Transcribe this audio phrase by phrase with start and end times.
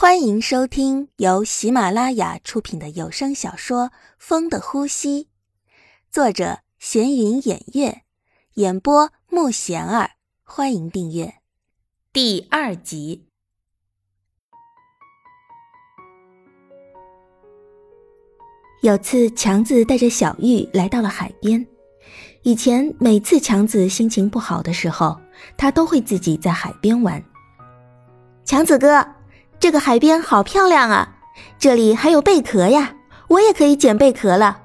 [0.00, 3.88] 欢迎收听由喜马拉雅出品的有声小说
[4.18, 5.24] 《风的呼吸》，
[6.10, 8.00] 作者闲云掩月，
[8.54, 10.12] 演播木贤儿。
[10.42, 11.34] 欢迎订阅
[12.14, 13.26] 第二集。
[18.80, 21.66] 有次，强子带着小玉来到了海边。
[22.42, 25.20] 以前每次强子心情不好的时候，
[25.58, 27.22] 他都会自己在海边玩。
[28.46, 29.06] 强子哥，
[29.60, 31.16] 这个海边好漂亮啊！
[31.58, 32.94] 这里还有贝壳呀，
[33.28, 34.62] 我也可以捡贝壳了。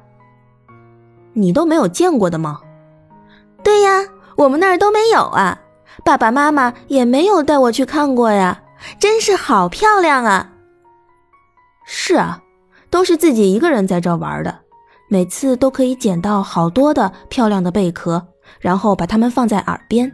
[1.33, 2.61] 你都没有见过的吗？
[3.61, 4.05] 对呀，
[4.37, 5.59] 我们那儿都没有啊，
[6.05, 8.61] 爸爸妈妈也没有带我去看过呀，
[8.97, 10.53] 真是好漂亮啊！
[11.85, 12.41] 是啊。
[12.91, 14.59] 都是自己一个人在这玩的，
[15.09, 18.25] 每次都可以捡到好多的漂亮的贝壳，
[18.61, 20.09] 然后把它们放在耳边，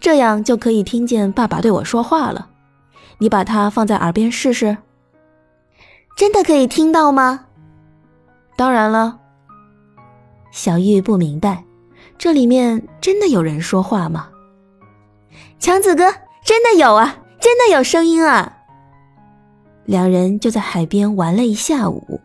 [0.00, 2.48] 这样就可以听见爸爸对我说话了。
[3.18, 4.76] 你把它放在耳边试试，
[6.16, 7.46] 真的可以听到吗？
[8.56, 9.20] 当然了。
[10.50, 11.64] 小玉不明白，
[12.16, 14.28] 这里面真的有人说话吗？
[15.58, 16.04] 强子哥，
[16.44, 18.58] 真的有啊，真的有声音啊！
[19.84, 22.20] 两人就在海边玩了一下午，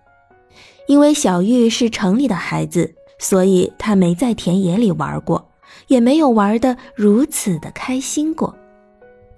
[0.88, 5.50] 因为小玉是城里的孩子，所以她没在田野里玩过，
[5.88, 8.56] 也没有玩的如此的开心过。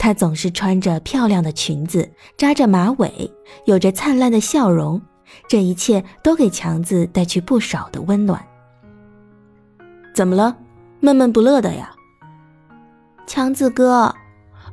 [0.01, 3.31] 她总是穿着漂亮的裙子，扎着马尾，
[3.65, 4.99] 有着灿烂的笑容，
[5.47, 8.43] 这一切都给强子带去不少的温暖。
[10.11, 10.57] 怎么了？
[11.01, 11.93] 闷闷不乐的呀？
[13.27, 14.15] 强子哥，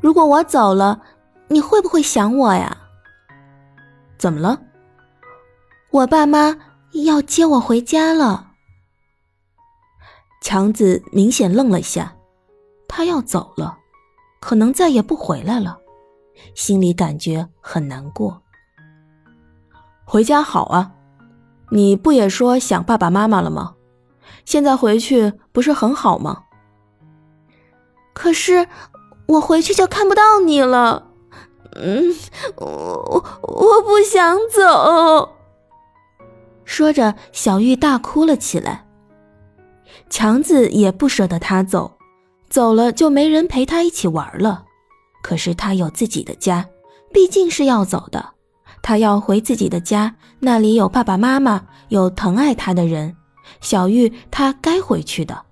[0.00, 1.02] 如果我走了，
[1.48, 2.74] 你会不会想我呀？
[4.16, 4.58] 怎么了？
[5.90, 6.56] 我爸妈
[7.04, 8.52] 要接我回家了。
[10.40, 12.16] 强子明显愣了一下，
[12.88, 13.77] 他要走了，
[14.40, 15.78] 可能再也不回来了，
[16.54, 18.42] 心里感觉很难过。
[20.04, 20.92] 回家好啊，
[21.70, 23.74] 你不也说想爸爸妈妈了吗？
[24.44, 26.44] 现在回去不是很好吗？
[28.14, 28.66] 可是
[29.26, 31.08] 我回去就看不到你了。
[31.76, 32.14] 嗯，
[32.56, 35.36] 我我不想走。
[36.64, 38.86] 说着，小玉大哭了起来。
[40.08, 41.97] 强子也不舍得他走，
[42.48, 44.64] 走了就没人陪他一起玩了。
[45.22, 46.68] 可是他有自己的家，
[47.12, 48.34] 毕竟是要走的。
[48.82, 53.16] 他要回自己的家，那里有爸爸妈妈，有疼爱他的人。
[53.60, 55.42] 小玉，他该回去的。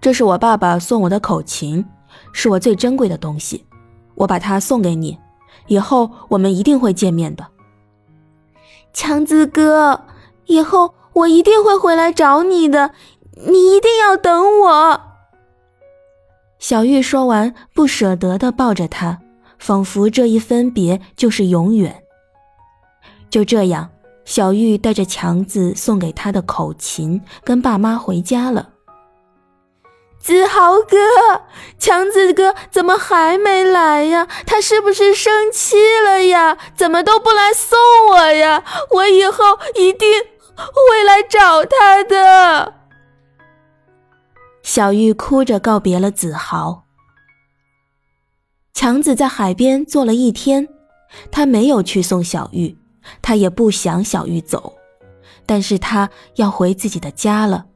[0.00, 1.84] 这是我爸爸送我的口琴，
[2.32, 3.64] 是我最珍贵的东西。
[4.16, 5.18] 我把它送给你，
[5.66, 7.46] 以后我们一定会见面的，
[8.92, 10.02] 强子哥。
[10.46, 12.92] 以后我一定会回来找你的，
[13.36, 15.00] 你一定要等我。
[16.58, 19.20] 小玉说完，不舍得的抱着他，
[19.58, 22.04] 仿佛这一分别就是永远。
[23.28, 23.90] 就这样，
[24.24, 28.70] 小玉带着强子送给他的口琴，跟爸妈回家了。
[30.20, 30.96] 子豪哥，
[31.78, 34.26] 强子哥怎么还没来呀？
[34.46, 36.56] 他是不是生气了呀？
[36.74, 37.78] 怎么都不来送
[38.12, 38.64] 我呀？
[38.92, 40.08] 我以后一定
[40.56, 42.83] 会来找他的。
[44.64, 46.84] 小玉哭着告别了子豪。
[48.72, 50.66] 强子在海边坐了一天，
[51.30, 52.76] 他没有去送小玉，
[53.20, 54.74] 他也不想小玉走，
[55.44, 57.66] 但是他要回自己的家了。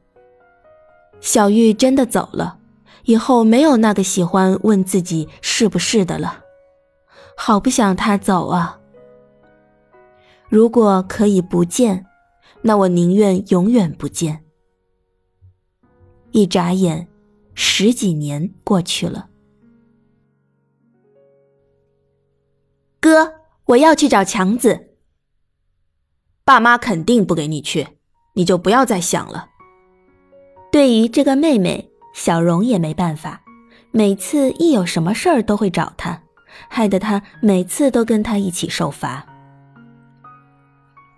[1.21, 2.57] 小玉真的走了，
[3.03, 6.43] 以后没有那个喜欢问自己是不是的了，
[7.37, 8.79] 好不想他走啊！
[10.49, 12.07] 如果可以不见，
[12.63, 14.43] 那我宁愿永远不见。
[16.31, 17.07] 一眨眼，
[17.53, 19.29] 十几年过去了。
[22.99, 23.33] 哥，
[23.65, 24.87] 我要去找强子。
[26.43, 27.87] 爸妈肯定不给你去，
[28.33, 29.47] 你就不要再想了。
[30.71, 33.41] 对于这个妹妹，小荣也没办法。
[33.91, 36.21] 每次一有什么事儿都会找她，
[36.67, 39.25] 害得她每次都跟她一起受罚。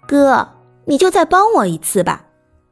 [0.08, 0.48] 哥，
[0.86, 2.26] 你就再帮我一次吧，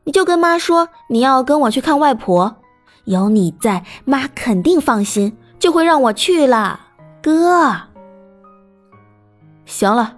[0.10, 2.56] 你就跟妈说你要跟我去看外婆，
[3.04, 6.80] 有你在，妈肯定放心，就会让我去了。
[7.22, 7.82] 哥，
[9.68, 10.18] 行了，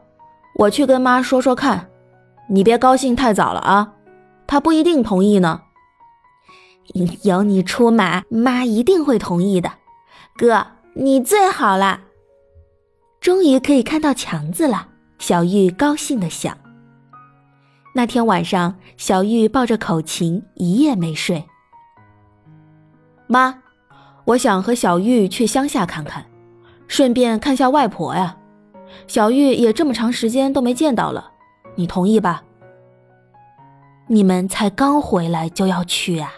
[0.59, 1.89] 我去跟妈说说看，
[2.47, 3.95] 你别高兴太早了啊，
[4.47, 5.59] 她不一定同意呢。
[7.23, 9.73] 有你出马，妈一定会同意的。
[10.37, 11.99] 哥，你最好了。
[13.19, 14.87] 终于可以看到强子了，
[15.19, 16.57] 小玉高兴的想。
[17.93, 21.43] 那天晚上，小玉抱着口琴一夜没睡。
[23.27, 23.61] 妈，
[24.25, 26.25] 我想和小玉去乡下看看，
[26.87, 28.37] 顺便看下外婆呀。
[29.07, 31.31] 小玉也这么长时间都没见到了，
[31.75, 32.43] 你同意吧？
[34.07, 36.33] 你们才刚回来就要去啊？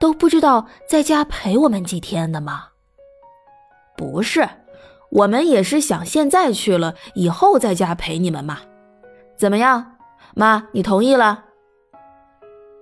[0.00, 2.66] 都不知道在家陪我们几天的吗？
[3.96, 4.48] 不是，
[5.10, 8.58] 我们也是想现在去了，以后在家陪你们嘛。
[9.36, 9.97] 怎么样，
[10.34, 11.44] 妈，你同意了？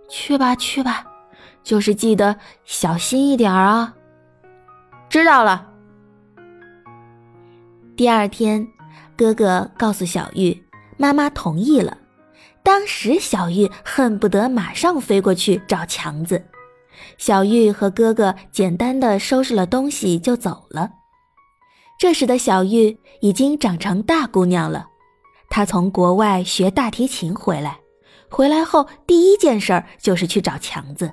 [0.08, 1.06] 去吧，去吧，
[1.62, 3.94] 就是记得小心一点啊。
[5.08, 5.66] 知道了。
[7.96, 8.66] 第二天，
[9.16, 10.64] 哥哥告诉小玉，
[10.96, 11.96] 妈妈同意了。
[12.62, 16.44] 当时小玉恨不得马上飞过去找强子。
[17.16, 20.90] 小玉和哥哥简单的收拾了东西就走了。
[21.98, 24.88] 这时的小玉已经长成大姑娘了，
[25.48, 27.78] 他从国外学大提琴回来，
[28.28, 31.10] 回来后第一件事就是去找强子。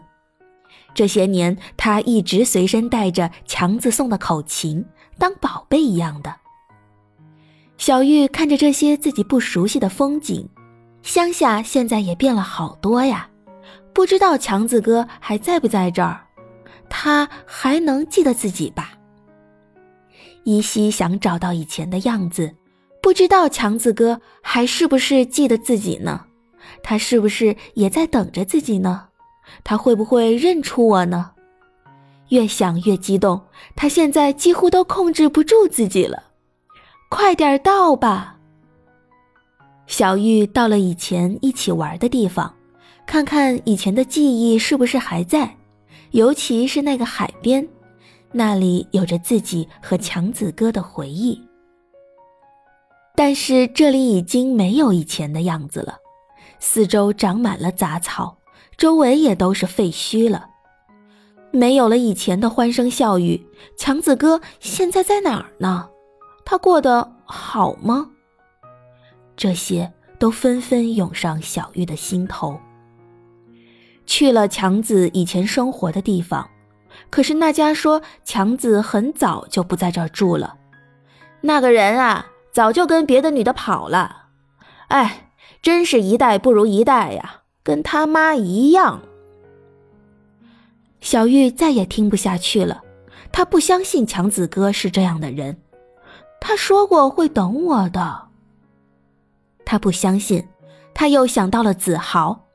[0.93, 4.85] 这些年，他一直随身带着强子送的口琴，
[5.17, 6.35] 当宝贝一样的。
[7.77, 10.47] 小玉看着这些自己不熟悉的风景，
[11.01, 13.27] 乡下现在也变了好多呀，
[13.91, 16.25] 不知道强子哥还在不在这儿，
[16.89, 18.91] 他还能记得自己吧？
[20.43, 22.53] 依稀想找到以前的样子，
[23.03, 26.21] 不知道强子哥还是不是记得自己呢？
[26.81, 29.09] 他是不是也在等着自己呢？
[29.61, 31.31] 他会不会认出我呢？
[32.29, 33.41] 越想越激动，
[33.75, 36.23] 他现在几乎都控制不住自己了。
[37.09, 38.39] 快点到吧！
[39.85, 42.55] 小玉到了以前一起玩的地方，
[43.05, 45.57] 看看以前的记忆是不是还在，
[46.11, 47.67] 尤其是那个海边。
[48.31, 51.39] 那里有着自己和强子哥的回忆，
[53.25, 55.97] 但是这里已经没有以前的样子了，
[56.59, 58.37] 四周长满了杂草，
[58.75, 60.49] 周围也都是废墟了，
[61.49, 63.47] 没有了以前的欢声笑语。
[63.77, 65.87] 强子哥现在在哪儿呢？
[66.43, 68.09] 他过得好吗？
[69.37, 72.59] 这些都纷纷涌上小玉的心头。
[74.05, 76.49] 去了强子以前生活的地方。
[77.09, 80.57] 可是那家说强子很早就不在这儿住了，
[81.39, 84.27] 那个人啊，早就跟别的女的跑了。
[84.89, 89.01] 哎，真是一代不如一代呀，跟他妈一样。
[91.01, 92.81] 小玉再也听不下去了，
[93.31, 95.57] 她不相信强子哥是这样的人。
[96.39, 98.27] 他说过会等我的，
[99.65, 100.47] 他不相信。
[100.93, 102.45] 他又想到了子豪，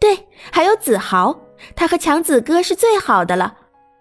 [0.00, 1.38] 对，还有子豪，
[1.76, 3.58] 他和强子哥是最好的了。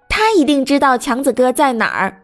[0.10, 2.24] 他一定知道强子哥在哪儿。